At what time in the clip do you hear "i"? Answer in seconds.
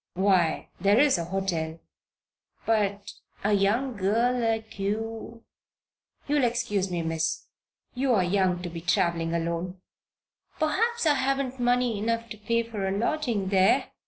11.05-11.13